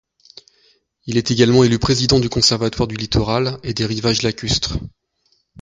Il 1.05 1.15
est 1.17 1.29
également 1.29 1.63
élu 1.63 1.77
Président 1.77 2.19
du 2.19 2.27
Conservatoire 2.27 2.87
du 2.87 2.95
Littoral 2.95 3.59
et 3.61 3.75
des 3.75 3.85
rivages 3.85 4.23
lacustres. 4.23 4.79